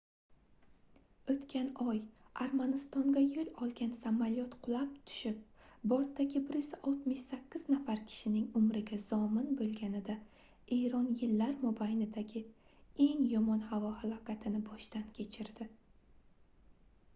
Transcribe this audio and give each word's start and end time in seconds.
oʻtgan 1.31 1.67
oy 1.91 1.97
armanistonga 2.45 3.21
yoʻl 3.25 3.49
olgan 3.65 3.91
samolyot 3.97 4.53
qulab 4.67 4.95
tushib 5.11 5.43
bortdagi 5.91 6.41
168 6.47 7.69
nafar 7.75 8.01
kishining 8.13 8.47
umriga 8.61 8.99
zomin 9.03 9.51
boʻlganida 9.61 10.15
eron 10.79 11.09
yillar 11.21 11.53
mobaynidagi 11.67 12.43
eng 13.09 13.23
yomon 13.35 13.61
havo 13.73 13.93
halokatini 14.01 14.63
boshdan 14.71 15.05
kechirdi 15.19 15.69